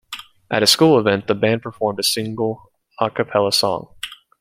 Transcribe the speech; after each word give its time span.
At 0.49 0.63
a 0.63 0.65
school 0.65 0.97
event, 0.97 1.27
the 1.27 1.35
band 1.35 1.61
performed 1.61 1.99
a 1.99 2.03
single 2.03 2.71
a 2.99 3.11
cappella 3.11 3.51
song. 3.53 3.85